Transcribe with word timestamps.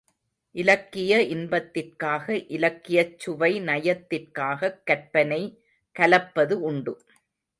இலக்கிய 0.55 1.21
இன்பத்திற்காக 1.23 2.25
இலக்கியச் 2.47 3.19
சுவை 3.19 3.59
நயத்திற்காகக் 3.61 4.79
கற்பனை 4.83 5.41
கலப்பது 5.95 6.51
உண்டு. 6.61 6.93